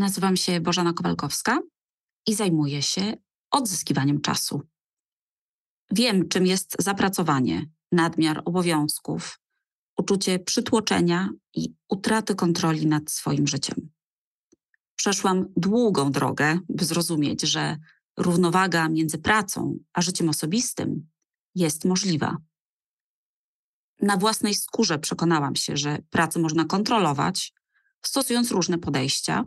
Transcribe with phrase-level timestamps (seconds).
[0.00, 1.60] Nazywam się Bożena Kowalkowska
[2.26, 3.16] i zajmuję się
[3.50, 4.62] odzyskiwaniem czasu.
[5.90, 9.40] Wiem, czym jest zapracowanie, nadmiar obowiązków,
[9.96, 13.90] uczucie przytłoczenia i utraty kontroli nad swoim życiem.
[14.96, 17.76] Przeszłam długą drogę, by zrozumieć, że
[18.16, 21.08] równowaga między pracą a życiem osobistym
[21.54, 22.36] jest możliwa.
[24.02, 27.52] Na własnej skórze przekonałam się, że pracę można kontrolować,
[28.02, 29.44] stosując różne podejścia,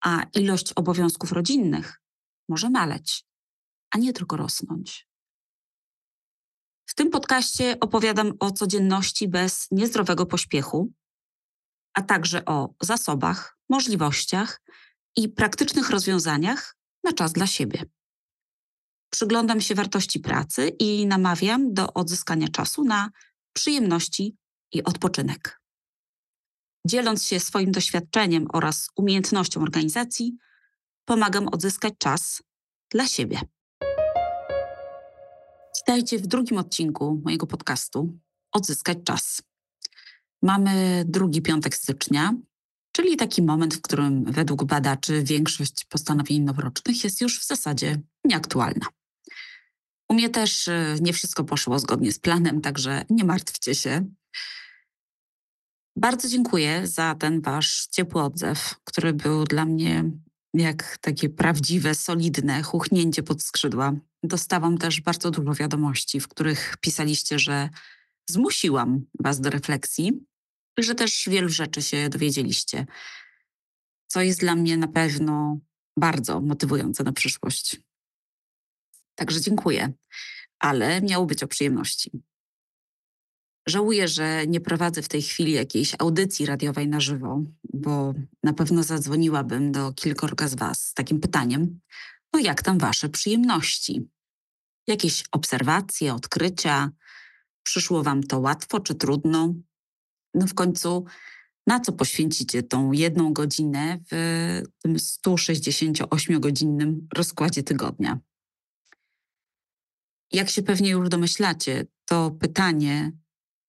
[0.00, 2.00] a ilość obowiązków rodzinnych
[2.48, 3.24] może maleć,
[3.90, 5.08] a nie tylko rosnąć.
[6.86, 10.92] W tym podcaście opowiadam o codzienności bez niezdrowego pośpiechu,
[11.94, 14.62] a także o zasobach, możliwościach
[15.16, 17.84] i praktycznych rozwiązaniach na czas dla siebie.
[19.10, 23.10] Przyglądam się wartości pracy i namawiam do odzyskania czasu na
[23.52, 24.36] przyjemności
[24.72, 25.60] i odpoczynek.
[26.86, 30.36] Dzieląc się swoim doświadczeniem oraz umiejętnością organizacji,
[31.04, 32.42] pomagam odzyskać czas
[32.90, 33.40] dla siebie.
[35.80, 38.18] Witajcie w drugim odcinku mojego podcastu
[38.52, 39.42] Odzyskać czas.
[40.42, 42.34] Mamy drugi piątek stycznia,
[42.92, 48.86] czyli taki moment, w którym według badaczy większość postanowień noworocznych jest już w zasadzie nieaktualna.
[50.08, 54.06] U mnie też y, nie wszystko poszło zgodnie z planem, także nie martwcie się.
[55.96, 60.04] Bardzo dziękuję za ten wasz ciepły odzew, który był dla mnie
[60.54, 63.92] jak takie prawdziwe, solidne chuchnięcie pod skrzydła.
[64.22, 67.68] Dostałam też bardzo dużo wiadomości, w których pisaliście, że
[68.30, 70.12] zmusiłam was do refleksji
[70.78, 72.86] i że też wielu rzeczy się dowiedzieliście,
[74.06, 75.58] co jest dla mnie na pewno
[75.98, 77.80] bardzo motywujące na przyszłość.
[79.14, 79.92] Także dziękuję,
[80.58, 82.10] ale miało być o przyjemności.
[83.68, 88.82] Żałuję, że nie prowadzę w tej chwili jakiejś audycji radiowej na żywo, bo na pewno
[88.82, 91.80] zadzwoniłabym do kilkorga z Was z takim pytaniem:
[92.32, 94.08] no jak tam Wasze przyjemności?
[94.86, 96.90] Jakieś obserwacje, odkrycia?
[97.62, 99.54] Przyszło Wam to łatwo czy trudno?
[100.34, 101.04] No w końcu,
[101.66, 108.18] na co poświęcicie tą jedną godzinę w tym 168-godzinnym rozkładzie tygodnia?
[110.32, 113.12] Jak się pewnie już domyślacie, to pytanie,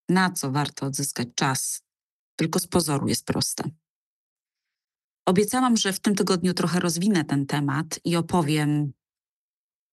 [0.10, 1.82] na co warto odzyskać czas,
[2.36, 3.64] tylko z pozoru jest proste.
[5.26, 8.94] Obiecałam, że w tym tygodniu trochę rozwinę ten temat i opowiem,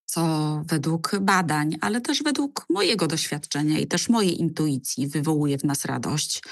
[0.07, 5.85] co według badań, ale też według mojego doświadczenia i też mojej intuicji wywołuje w nas
[5.85, 6.43] radość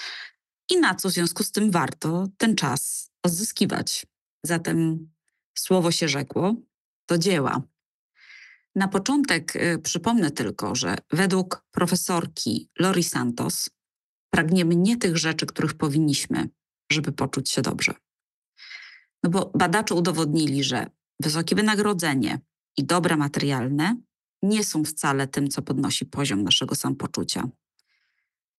[0.70, 4.06] i na co w związku z tym warto ten czas odzyskiwać.
[4.42, 5.08] Zatem
[5.58, 6.54] słowo się rzekło,
[7.08, 7.62] do dzieła.
[8.74, 13.70] Na początek y, przypomnę tylko, że według profesorki Lori Santos
[14.30, 16.48] pragniemy nie tych rzeczy, których powinniśmy,
[16.92, 17.94] żeby poczuć się dobrze.
[19.22, 20.86] No bo badacze udowodnili, że
[21.20, 22.40] wysokie wynagrodzenie
[22.76, 23.96] i dobra materialne
[24.42, 27.48] nie są wcale tym, co podnosi poziom naszego samopoczucia.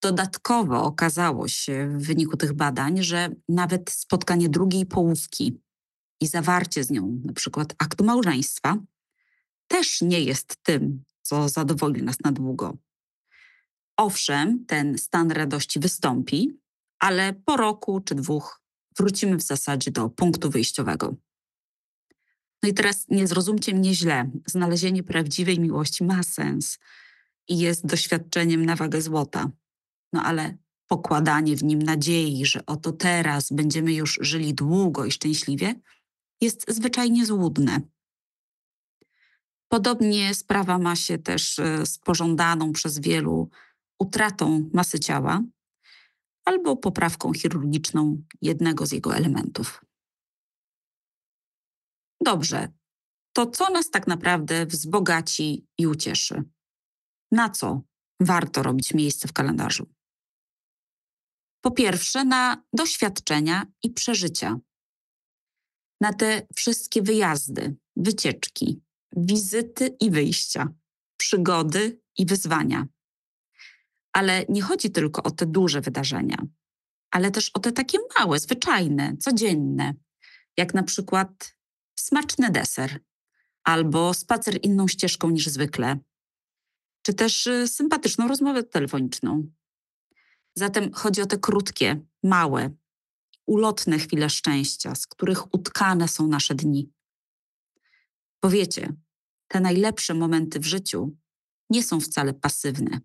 [0.02, 5.62] Dodatkowo okazało się w wyniku tych badań, że nawet spotkanie drugiej połówki
[6.22, 8.78] i zawarcie z nią na przykład aktu małżeństwa
[9.74, 12.78] też nie jest tym, co zadowoli nas na długo.
[13.98, 16.60] Owszem, ten stan radości wystąpi,
[17.00, 18.62] ale po roku czy dwóch
[18.98, 21.16] wrócimy w zasadzie do punktu wyjściowego.
[22.64, 24.32] No i teraz nie zrozumcie mnie źle.
[24.46, 26.80] Znalezienie prawdziwej miłości ma sens
[27.48, 29.52] i jest doświadczeniem na wagę złota.
[30.14, 30.58] No ale
[30.88, 35.76] pokładanie w nim nadziei, że oto teraz będziemy już żyli długo i szczęśliwie,
[36.42, 37.93] jest zwyczajnie złudne.
[39.74, 43.50] Podobnie sprawa ma się też e, z pożądaną przez wielu
[44.00, 45.44] utratą masy ciała
[46.46, 49.86] albo poprawką chirurgiczną jednego z jego elementów.
[52.22, 52.68] Dobrze,
[53.36, 56.44] to co nas tak naprawdę wzbogaci i ucieszy?
[57.32, 57.82] Na co
[58.20, 59.90] warto robić miejsce w kalendarzu?
[61.62, 64.60] Po pierwsze, na doświadczenia i przeżycia.
[66.02, 68.84] Na te wszystkie wyjazdy, wycieczki,
[69.18, 70.74] wizyty i wyjścia,
[71.18, 72.88] przygody i wyzwania.
[74.14, 76.38] Ale nie chodzi tylko o te duże wydarzenia,
[77.12, 79.94] ale też o te takie małe, zwyczajne, codzienne,
[80.58, 81.56] jak na przykład
[81.96, 83.00] smaczny deser
[83.64, 86.00] albo spacer inną ścieżką niż zwykle,
[87.02, 89.48] czy też y, sympatyczną rozmowę telefoniczną.
[90.56, 92.70] Zatem chodzi o te krótkie, małe,
[93.46, 96.92] ulotne chwile szczęścia, z których utkane są nasze dni.
[98.40, 98.94] Powiecie,
[99.54, 101.18] te najlepsze momenty w życiu
[101.70, 103.00] nie są wcale pasywne,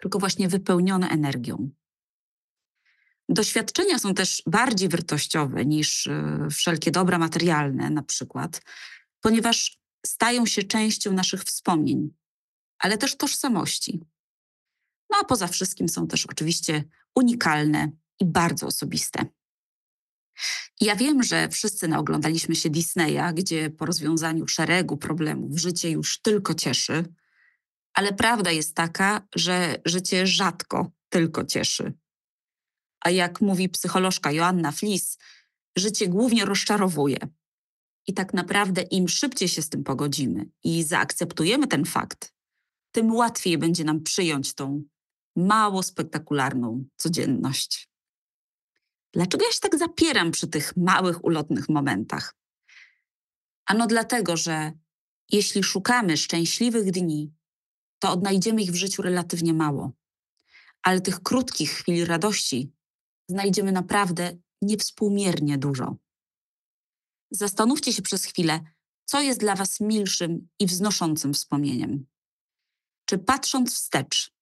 [0.00, 1.70] tylko właśnie wypełnione energią.
[3.28, 8.62] Doświadczenia są też bardziej wartościowe niż e, wszelkie dobra materialne, na przykład,
[9.20, 12.14] ponieważ stają się częścią naszych wspomnień,
[12.78, 14.00] ale też tożsamości.
[15.10, 16.84] No a poza wszystkim są też oczywiście
[17.14, 19.26] unikalne i bardzo osobiste.
[20.80, 26.54] Ja wiem, że wszyscy naoglądaliśmy się Disneya, gdzie po rozwiązaniu szeregu problemów życie już tylko
[26.54, 27.04] cieszy,
[27.94, 31.92] ale prawda jest taka, że życie rzadko tylko cieszy.
[33.00, 35.18] A jak mówi psycholożka Joanna Flis,
[35.76, 37.18] życie głównie rozczarowuje.
[38.06, 42.34] I tak naprawdę im szybciej się z tym pogodzimy i zaakceptujemy ten fakt,
[42.92, 44.82] tym łatwiej będzie nam przyjąć tą
[45.36, 47.87] mało spektakularną codzienność.
[49.12, 52.34] Dlaczego ja się tak zapieram przy tych małych, ulotnych momentach?
[53.66, 54.72] Ano dlatego, że
[55.30, 57.32] jeśli szukamy szczęśliwych dni,
[57.98, 59.92] to odnajdziemy ich w życiu relatywnie mało.
[60.82, 62.72] Ale tych krótkich chwil radości
[63.28, 65.96] znajdziemy naprawdę niewspółmiernie dużo.
[67.30, 68.60] Zastanówcie się przez chwilę,
[69.04, 72.06] co jest dla Was milszym i wznoszącym wspomnieniem.
[73.04, 74.32] Czy patrząc wstecz,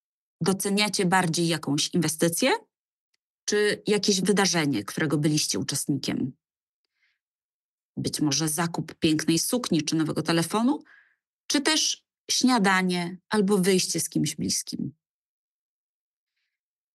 [0.40, 2.52] doceniacie bardziej jakąś inwestycję,
[3.46, 6.32] czy jakieś wydarzenie, którego byliście uczestnikiem?
[7.96, 10.82] Być może zakup pięknej sukni czy nowego telefonu,
[11.46, 14.92] czy też śniadanie albo wyjście z kimś bliskim.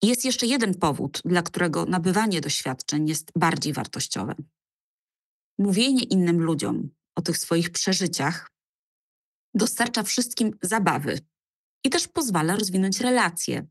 [0.02, 4.36] Jest jeszcze jeden powód, dla którego nabywanie doświadczeń jest bardziej wartościowe.
[5.58, 8.52] Mówienie innym ludziom o tych swoich przeżyciach
[9.54, 11.20] dostarcza wszystkim zabawy
[11.84, 13.68] i też pozwala rozwinąć relacje.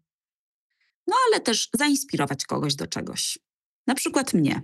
[1.11, 3.39] No ale też zainspirować kogoś do czegoś.
[3.87, 4.63] Na przykład mnie.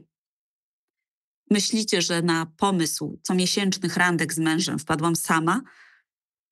[1.51, 5.63] Myślicie, że na pomysł comiesięcznych randek z mężem wpadłam sama?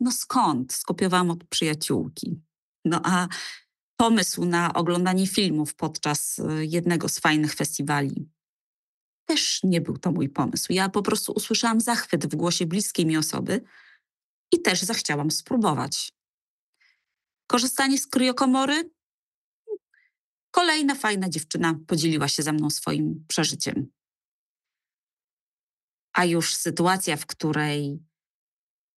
[0.00, 0.72] No skąd?
[0.72, 2.40] Skopiowałam od przyjaciółki.
[2.84, 3.28] No a
[3.96, 8.28] pomysł na oglądanie filmów podczas y, jednego z fajnych festiwali.
[9.24, 10.72] Też nie był to mój pomysł.
[10.72, 13.64] Ja po prostu usłyszałam zachwyt w głosie bliskiej mi osoby
[14.52, 16.12] i też zachciałam spróbować.
[17.46, 18.93] Korzystanie z kryokomory?
[20.54, 23.86] Kolejna fajna dziewczyna podzieliła się ze mną swoim przeżyciem.
[26.12, 28.02] A już sytuacja, w której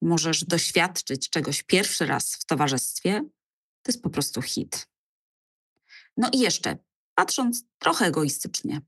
[0.02, 3.22] możesz doświadczyć czegoś pierwszy raz w towarzystwie,
[3.82, 4.88] to jest po prostu hit.
[6.18, 6.78] No i jeszcze,
[7.16, 8.82] patrząc trochę egoistycznie,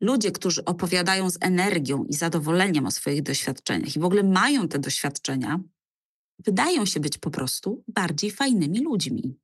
[0.00, 4.78] ludzie, którzy opowiadają z energią i zadowoleniem o swoich doświadczeniach i w ogóle mają te
[4.78, 5.60] doświadczenia,
[6.38, 9.38] wydają się być po prostu bardziej fajnymi ludźmi.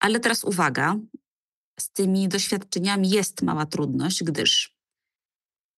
[0.00, 0.96] Ale teraz uwaga,
[1.80, 4.76] z tymi doświadczeniami jest mała trudność, gdyż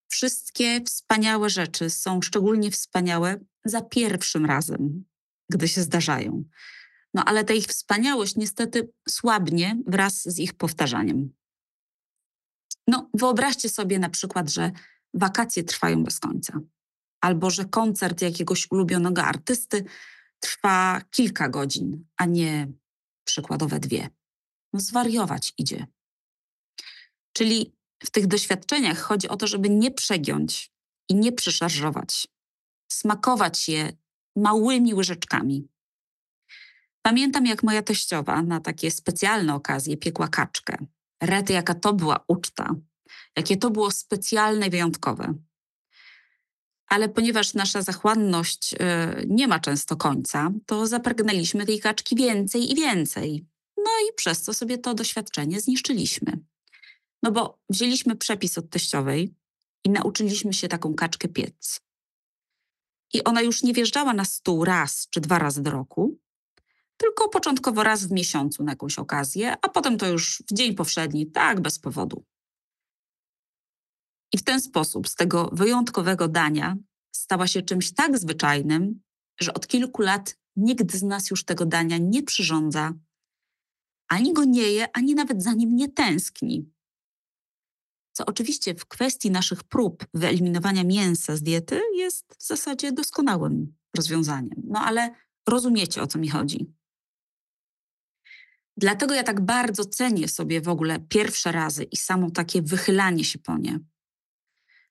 [0.09, 5.05] wszystkie wspaniałe rzeczy są szczególnie wspaniałe za pierwszym razem,
[5.51, 6.45] gdy się zdarzają.
[7.15, 11.35] No ale ta ich wspaniałość niestety słabnie wraz z ich powtarzaniem.
[12.89, 14.73] No, wyobraźcie sobie na przykład, że
[15.15, 16.61] wakacje trwają bez końca,
[17.21, 19.85] albo że koncert jakiegoś ulubionego artysty
[20.41, 22.69] trwa kilka godzin, a nie
[23.25, 24.09] przykładowe dwie.
[24.75, 25.87] Zwariować idzie.
[27.33, 30.73] Czyli w tych doświadczeniach chodzi o to, żeby nie przegiąć
[31.09, 32.29] i nie przeszarżować,
[32.89, 33.93] smakować je
[34.37, 35.69] małymi łyżeczkami.
[37.03, 40.77] Pamiętam, jak moja teściowa na takie specjalne okazje piekła kaczkę.
[41.23, 42.75] Rety, jaka to była uczta,
[43.37, 45.35] jakie to było specjalne, wyjątkowe.
[46.87, 48.77] Ale ponieważ nasza zachłanność y,
[49.29, 53.47] nie ma często końca, to zapragnęliśmy tej kaczki więcej i więcej.
[53.85, 56.39] No i przez co sobie to doświadczenie zniszczyliśmy.
[57.23, 59.35] No bo wzięliśmy przepis od teściowej
[59.85, 61.81] i nauczyliśmy się taką kaczkę piec.
[63.15, 66.19] I ona już nie wjeżdżała na stół raz czy dwa razy do roku,
[66.97, 71.31] tylko początkowo raz w miesiącu na jakąś okazję, a potem to już w dzień powszedni,
[71.31, 72.25] tak bez powodu.
[74.33, 76.77] I w ten sposób z tego wyjątkowego dania
[77.13, 79.03] stała się czymś tak zwyczajnym,
[79.41, 82.93] że od kilku lat nikt z nas już tego dania nie przyrządza,
[84.09, 86.71] ani go nie je, ani nawet za nim nie tęskni.
[88.13, 94.63] Co oczywiście w kwestii naszych prób wyeliminowania mięsa z diety jest w zasadzie doskonałym rozwiązaniem.
[94.65, 95.15] No ale
[95.49, 96.75] rozumiecie o co mi chodzi.
[98.77, 103.39] Dlatego ja tak bardzo cenię sobie w ogóle pierwsze razy i samo takie wychylanie się
[103.39, 103.79] po nie.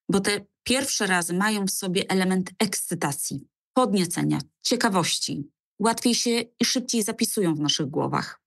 [0.09, 5.49] Bo te pierwsze razy mają w sobie element ekscytacji, podniecenia, ciekawości.
[5.79, 6.29] Łatwiej się
[6.59, 8.42] i szybciej zapisują w naszych głowach.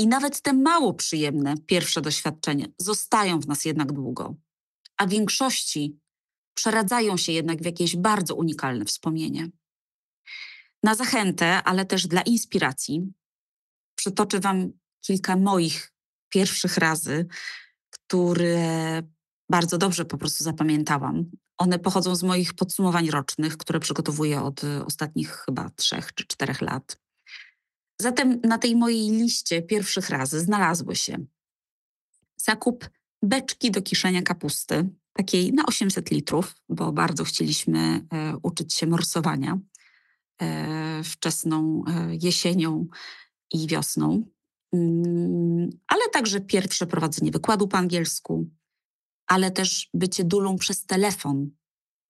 [0.00, 4.34] I nawet te mało przyjemne pierwsze doświadczenia zostają w nas jednak długo,
[4.96, 5.98] a w większości
[6.54, 9.50] przeradzają się jednak w jakieś bardzo unikalne wspomnienie.
[10.82, 13.12] Na zachętę, ale też dla inspiracji,
[13.94, 15.92] przytoczę Wam kilka moich
[16.28, 17.26] pierwszych razy,
[17.90, 19.02] które
[19.50, 21.30] bardzo dobrze po prostu zapamiętałam.
[21.58, 26.60] One pochodzą z moich podsumowań rocznych, które przygotowuję od y, ostatnich chyba trzech czy czterech
[26.60, 27.00] lat.
[28.00, 31.24] Zatem na tej mojej liście pierwszych razy znalazły się
[32.36, 32.90] zakup
[33.22, 37.78] beczki do kiszenia kapusty, takiej na 800 litrów, bo bardzo chcieliśmy
[38.12, 39.58] e, uczyć się morsowania
[40.42, 42.86] e, wczesną e, jesienią
[43.52, 44.24] i wiosną.
[44.72, 48.50] Mm, ale także pierwsze prowadzenie wykładu po angielsku,
[49.26, 51.50] ale też bycie dulą przez telefon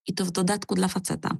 [0.06, 1.36] i to w dodatku dla faceta.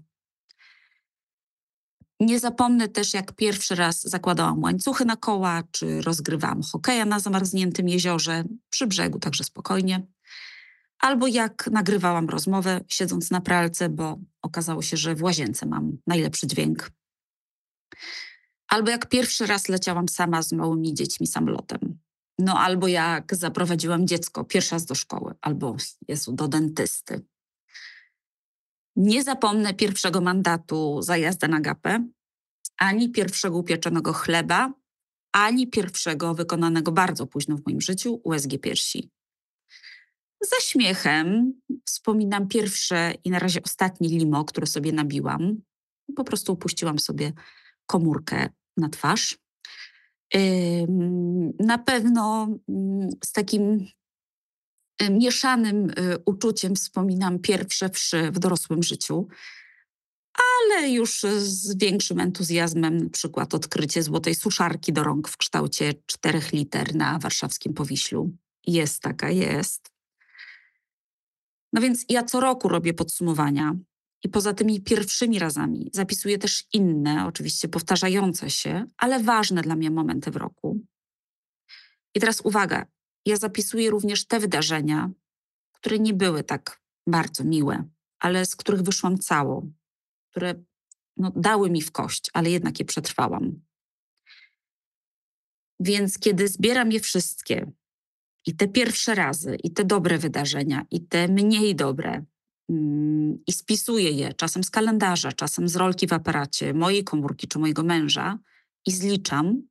[2.21, 7.89] Nie zapomnę też, jak pierwszy raz zakładałam łańcuchy na koła, czy rozgrywałam hokeja na zamarzniętym
[7.89, 10.07] jeziorze, przy brzegu, także spokojnie.
[10.99, 16.47] Albo jak nagrywałam rozmowę, siedząc na pralce, bo okazało się, że w łazience mam najlepszy
[16.47, 16.91] dźwięk.
[18.69, 21.99] Albo jak pierwszy raz leciałam sama z małymi dziećmi samolotem.
[22.39, 25.77] No albo jak zaprowadziłam dziecko pierwszy raz do szkoły, albo
[26.09, 27.25] Jezu, do dentysty.
[28.97, 32.09] Nie zapomnę pierwszego mandatu za jazdę na gapę,
[32.79, 34.73] ani pierwszego upieczonego chleba,
[35.33, 39.11] ani pierwszego wykonanego bardzo późno w moim życiu USG piersi.
[40.41, 41.53] Ze śmiechem
[41.85, 45.63] wspominam pierwsze i na razie ostatnie limo, które sobie nabiłam.
[46.17, 47.33] Po prostu upuściłam sobie
[47.87, 49.39] komórkę na twarz.
[51.59, 53.87] Na pewno mm, z takim
[55.11, 59.29] mieszanym y, uczuciem wspominam pierwsze wszy w dorosłym życiu,
[60.35, 66.41] ale już z większym entuzjazmem, na przykład odkrycie złotej suszarki do rąk w kształcie 4
[66.53, 68.31] liter na warszawskim Powiślu.
[68.67, 69.91] Jest taka, jest.
[71.73, 73.75] No więc ja co roku robię podsumowania
[74.25, 79.91] i poza tymi pierwszymi razami zapisuję też inne, oczywiście powtarzające się, ale ważne dla mnie
[79.91, 80.81] momenty w roku.
[82.15, 82.87] I teraz uwaga,
[83.27, 85.11] ja zapisuję również te wydarzenia,
[85.73, 87.85] które nie były tak bardzo miłe,
[88.19, 89.73] ale z których wyszłam całą,
[90.31, 90.55] które
[91.17, 93.61] no, dały mi w kość, ale jednak je przetrwałam.
[95.81, 97.73] Więc kiedy zbieram je wszystkie,
[98.47, 102.25] i te pierwsze razy, i te dobre wydarzenia, i te mniej dobre,
[102.69, 107.59] mm, i spisuję je czasem z kalendarza, czasem z rolki w aparacie mojej komórki czy
[107.59, 108.39] mojego męża
[108.87, 109.63] i zliczam,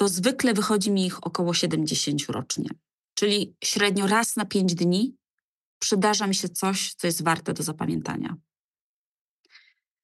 [0.00, 2.68] to zwykle wychodzi mi ich około 70 rocznie.
[3.14, 5.16] Czyli średnio raz na 5 dni
[5.78, 8.36] przydarza mi się coś, co jest warte do zapamiętania.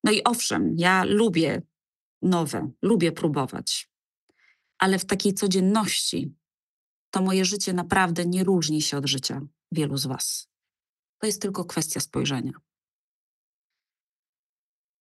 [0.05, 1.63] No i owszem, ja lubię
[2.23, 3.91] nowe, lubię próbować,
[4.79, 6.35] ale w takiej codzienności
[7.11, 9.41] to moje życie naprawdę nie różni się od życia
[9.73, 10.49] wielu z Was.
[11.19, 12.53] To jest tylko kwestia spojrzenia.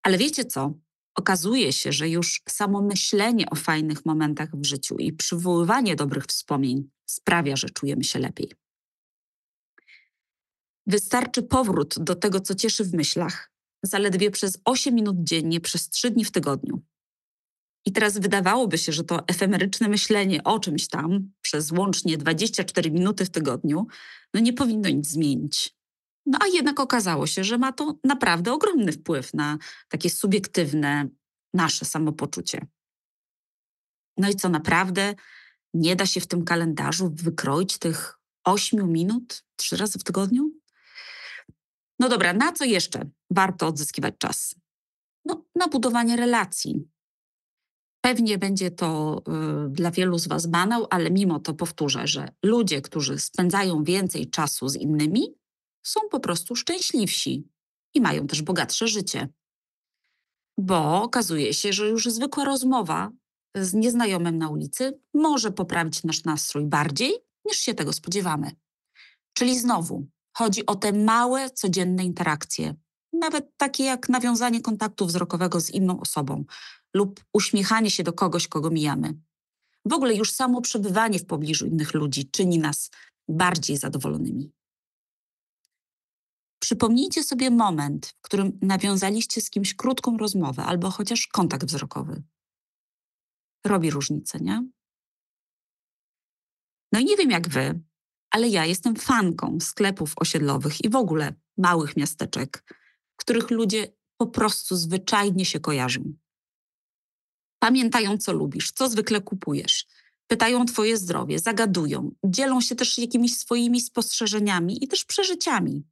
[0.03, 0.73] Ale wiecie co?
[1.15, 6.89] Okazuje się, że już samo myślenie o fajnych momentach w życiu i przywoływanie dobrych wspomnień
[7.05, 8.51] sprawia, że czujemy się lepiej.
[10.87, 13.51] Wystarczy powrót do tego, co cieszy w myślach,
[13.83, 16.81] zaledwie przez 8 minut dziennie, przez 3 dni w tygodniu.
[17.85, 23.25] I teraz wydawałoby się, że to efemeryczne myślenie o czymś tam przez łącznie 24 minuty
[23.25, 23.87] w tygodniu,
[24.33, 25.75] no nie powinno nic zmienić.
[26.25, 29.57] No a jednak okazało się, że ma to naprawdę ogromny wpływ na
[29.89, 31.07] takie subiektywne
[31.53, 32.67] nasze samopoczucie.
[34.17, 35.15] No i co naprawdę
[35.73, 40.51] nie da się w tym kalendarzu wykroić tych 8 minut trzy razy w tygodniu?
[41.99, 44.55] No dobra, na co jeszcze warto odzyskiwać czas?
[45.25, 46.87] No, na budowanie relacji,
[48.05, 49.21] Pewnie będzie to
[49.67, 54.29] y, dla wielu z Was banał, ale mimo to powtórzę, że ludzie, którzy spędzają więcej
[54.29, 55.35] czasu z innymi,
[55.87, 57.47] są po prostu szczęśliwsi
[57.93, 59.29] i mają też bogatsze życie.
[60.57, 63.11] Bo okazuje się, że już zwykła rozmowa
[63.55, 67.13] z nieznajomym na ulicy może poprawić nasz nastrój bardziej
[67.45, 68.51] niż się tego spodziewamy.
[69.33, 72.75] Czyli znowu chodzi o te małe, codzienne interakcje,
[73.13, 76.45] nawet takie jak nawiązanie kontaktu wzrokowego z inną osobą
[76.93, 79.13] lub uśmiechanie się do kogoś, kogo mijamy.
[79.85, 82.91] W ogóle już samo przebywanie w pobliżu innych ludzi czyni nas
[83.27, 84.51] bardziej zadowolonymi.
[86.65, 92.23] Przypomnijcie sobie moment, w którym nawiązaliście z kimś krótką rozmowę albo chociaż kontakt wzrokowy.
[93.65, 94.67] Robi różnicę, nie?
[96.91, 97.79] No i nie wiem jak wy,
[98.29, 102.63] ale ja jestem fanką sklepów osiedlowych i w ogóle małych miasteczek,
[103.17, 106.13] w których ludzie po prostu zwyczajnie się kojarzą.
[107.59, 109.85] Pamiętają, co lubisz, co zwykle kupujesz.
[110.27, 115.83] Pytają Twoje zdrowie, zagadują, dzielą się też jakimiś swoimi spostrzeżeniami i też przeżyciami.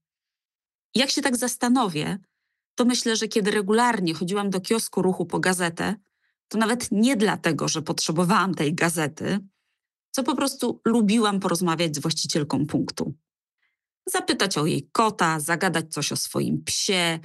[0.96, 2.20] Jak się tak zastanowię,
[2.76, 5.96] to myślę, że kiedy regularnie chodziłam do kiosku ruchu po gazetę,
[6.48, 9.40] to nawet nie dlatego, że potrzebowałam tej gazety,
[10.12, 13.14] co po prostu lubiłam porozmawiać z właścicielką punktu.
[14.06, 17.20] Zapytać o jej kota, zagadać coś o swoim psie,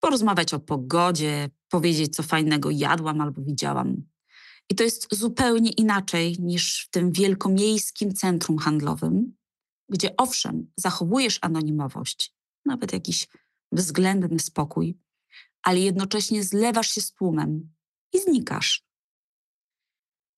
[0.00, 4.02] porozmawiać o pogodzie, powiedzieć, co fajnego jadłam albo widziałam.
[4.70, 9.36] I to jest zupełnie inaczej niż w tym wielkomiejskim centrum handlowym,
[9.88, 13.28] gdzie owszem, zachowujesz anonimowość, nawet jakiś
[13.72, 14.98] względny spokój,
[15.62, 17.74] ale jednocześnie zlewasz się z tłumem
[18.12, 18.86] i znikasz.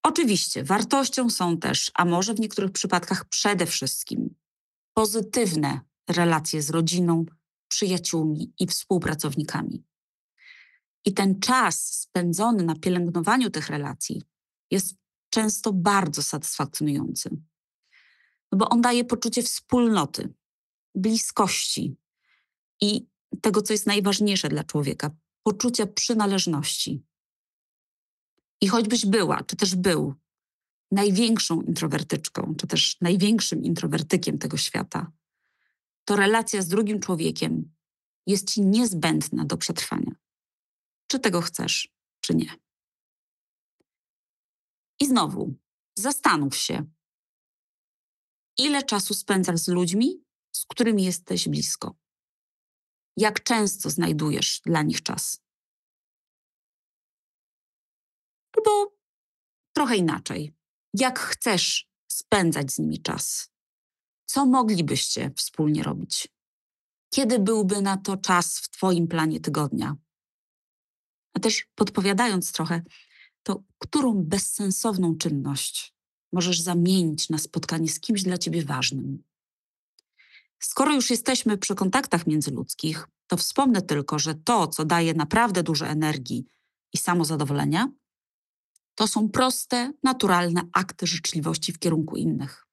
[0.02, 4.34] Oczywiście wartością są też, a może w niektórych przypadkach przede wszystkim,
[4.94, 7.24] pozytywne relacje z rodziną,
[7.68, 9.84] przyjaciółmi i współpracownikami.
[11.04, 14.22] I ten czas spędzony na pielęgnowaniu tych relacji
[14.70, 14.94] jest
[15.30, 17.30] często bardzo satysfakcjonujący,
[18.52, 20.34] bo on daje poczucie wspólnoty,
[20.94, 21.96] bliskości
[22.82, 23.06] i
[23.40, 25.10] tego, co jest najważniejsze dla człowieka
[25.42, 27.04] poczucia przynależności.
[28.60, 30.14] I choćbyś była, czy też był
[30.90, 35.12] największą introwertyczką, czy też największym introwertykiem tego świata,
[36.04, 37.74] to relacja z drugim człowiekiem
[38.26, 40.14] jest ci niezbędna do przetrwania.
[41.06, 42.54] Czy tego chcesz, czy nie.
[45.00, 45.54] I znowu,
[45.98, 46.86] zastanów się,
[48.58, 52.01] ile czasu spędzasz z ludźmi, z którymi jesteś blisko.
[53.16, 55.40] Jak często znajdujesz dla nich czas?
[58.56, 58.96] Albo
[59.76, 60.54] trochę inaczej.
[60.94, 63.50] Jak chcesz spędzać z nimi czas?
[64.26, 66.28] Co moglibyście wspólnie robić?
[67.14, 69.96] Kiedy byłby na to czas w Twoim planie tygodnia?
[71.34, 72.82] A też podpowiadając trochę,
[73.42, 75.94] to którą bezsensowną czynność
[76.32, 79.24] możesz zamienić na spotkanie z kimś dla Ciebie ważnym?
[80.64, 85.86] Skoro już jesteśmy przy kontaktach międzyludzkich, to wspomnę tylko, że to, co daje naprawdę dużo
[85.86, 86.46] energii
[86.92, 87.88] i samozadowolenia,
[88.94, 92.66] to są proste, naturalne akty życzliwości w kierunku innych.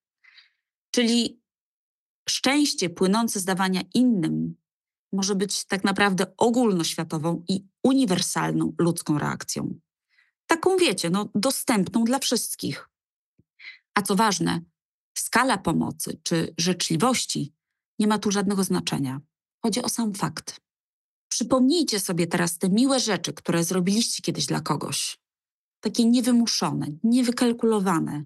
[0.91, 1.41] Czyli
[2.29, 4.55] szczęście płynące z dawania innym
[5.13, 9.79] może być tak naprawdę ogólnoświatową i uniwersalną ludzką reakcją.
[10.47, 12.89] Taką wiecie, no, dostępną dla wszystkich.
[13.93, 14.61] A co ważne,
[15.17, 17.53] skala pomocy czy życzliwości
[17.99, 19.21] nie ma tu żadnego znaczenia.
[19.61, 20.61] Chodzi o sam fakt.
[21.29, 25.19] Przypomnijcie sobie teraz te miłe rzeczy, które zrobiliście kiedyś dla kogoś.
[25.79, 28.23] Takie niewymuszone, niewykalkulowane.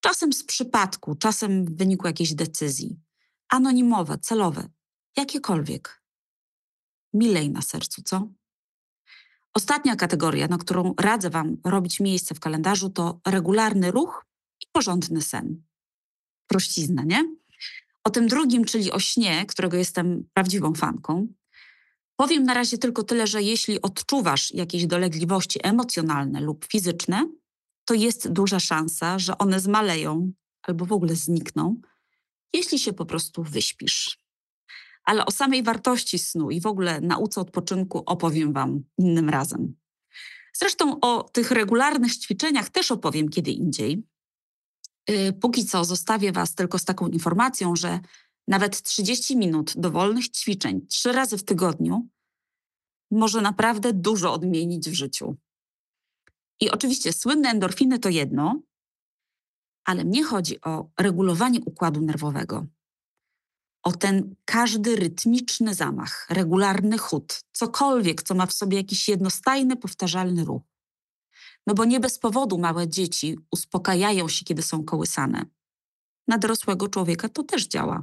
[0.00, 3.00] Czasem z przypadku, czasem w wyniku jakiejś decyzji.
[3.48, 4.68] Anonimowe, celowe,
[5.16, 6.02] jakiekolwiek.
[7.14, 8.28] Milej na sercu, co?
[9.54, 14.26] Ostatnia kategoria, na którą radzę Wam robić miejsce w kalendarzu, to regularny ruch
[14.60, 15.62] i porządny sen.
[16.46, 17.41] Prościzna, nie?
[18.04, 21.26] O tym drugim, czyli o śnie, którego jestem prawdziwą fanką,
[22.16, 27.28] powiem na razie tylko tyle, że jeśli odczuwasz jakieś dolegliwości emocjonalne lub fizyczne,
[27.84, 31.80] to jest duża szansa, że one zmaleją albo w ogóle znikną,
[32.52, 34.18] jeśli się po prostu wyśpisz.
[35.04, 39.74] Ale o samej wartości snu i w ogóle nauce odpoczynku opowiem Wam innym razem.
[40.52, 44.02] Zresztą o tych regularnych ćwiczeniach też opowiem kiedy indziej,
[45.40, 48.00] póki co zostawię Was tylko z taką informacją, że
[48.48, 52.08] nawet 30 minut dowolnych ćwiczeń trzy razy w tygodniu
[53.10, 55.36] może naprawdę dużo odmienić w życiu.
[56.60, 58.60] I oczywiście słynne endorfiny to jedno,
[59.84, 62.66] ale mnie chodzi o regulowanie układu nerwowego.
[63.82, 70.44] O ten każdy rytmiczny zamach, regularny chód, cokolwiek, co ma w sobie jakiś jednostajny, powtarzalny
[70.44, 70.71] ruch.
[71.66, 75.44] No bo nie bez powodu małe dzieci uspokajają się, kiedy są kołysane.
[76.28, 78.02] Na dorosłego człowieka to też działa.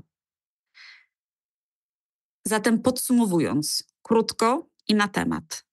[2.48, 5.66] Zatem podsumowując, krótko i na temat.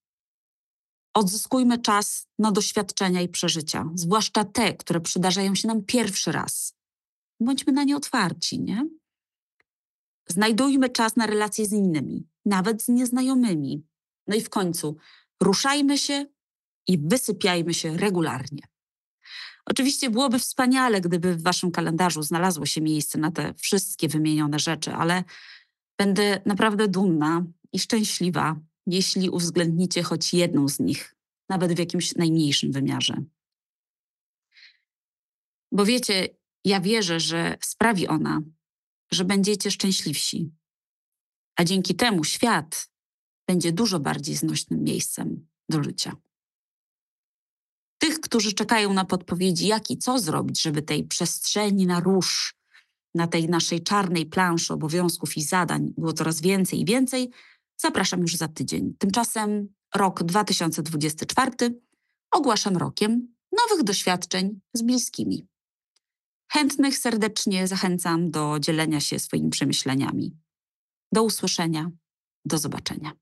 [1.15, 6.75] Odzyskujmy czas na doświadczenia i przeżycia, zwłaszcza te, które przydarzają się nam pierwszy raz.
[7.41, 8.89] Bądźmy na nie otwarci, nie?
[10.29, 13.87] Znajdujmy czas na relacje z innymi, nawet z nieznajomymi.
[14.27, 14.97] No i w końcu
[15.43, 16.27] ruszajmy się
[16.89, 18.63] i wysypiajmy się regularnie.
[19.67, 24.93] Oczywiście byłoby wspaniale, gdyby w Waszym kalendarzu znalazło się miejsce na te wszystkie wymienione rzeczy,
[24.93, 25.25] ale
[25.99, 31.17] będę naprawdę dumna i szczęśliwa, jeśli uwzględnicie choć jedną z nich,
[31.49, 33.23] nawet w jakimś najmniejszym wymiarze.
[35.73, 36.29] Bo wiecie,
[36.65, 38.41] ja wierzę, że sprawi ona,
[39.13, 40.51] że będziecie szczęśliwsi,
[41.57, 42.91] a dzięki temu świat
[43.49, 46.17] będzie dużo bardziej znośnym miejscem do życia
[48.27, 52.55] którzy czekają na podpowiedzi, jak i co zrobić, żeby tej przestrzeni na róż,
[53.15, 57.31] na tej naszej czarnej planszy obowiązków i zadań było coraz więcej i więcej,
[57.77, 58.95] zapraszam już za tydzień.
[58.99, 61.81] Tymczasem rok 2024
[62.31, 65.47] ogłaszam rokiem nowych doświadczeń z bliskimi.
[66.53, 70.37] Chętnych serdecznie zachęcam do dzielenia się swoimi przemyśleniami.
[71.13, 71.91] Do usłyszenia,
[72.45, 73.13] do zobaczenia.